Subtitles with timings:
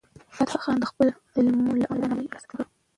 [0.35, 2.57] فتح خان د خپلو عملونو له امله درناوی ترلاسه کړ.